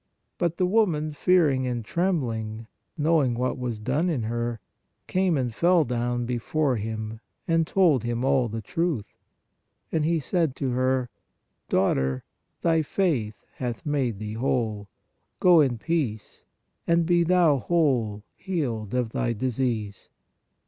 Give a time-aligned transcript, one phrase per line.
[0.39, 2.65] But the woman fearing and trembling,
[2.97, 4.59] knowing what was done in her,
[5.05, 9.05] came and fell down before Him, and told Him all the truth.
[9.91, 11.09] And He said to her:
[11.69, 12.23] Daughter,
[12.63, 14.87] thy faith hath made thee whole;
[15.39, 16.45] go in peace,
[16.87, 20.09] and be thou whole (healed) of thy disease.